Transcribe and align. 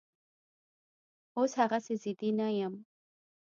اوس 1.37 1.51
هغسې 1.61 1.95
ضدي 2.03 2.29
نه 2.39 2.47
یم 2.57 2.73